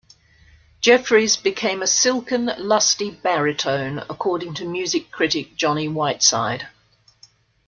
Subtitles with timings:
[0.79, 6.67] Jeffries became a "silken, lusty baritone," according to music critic Jonny Whiteside.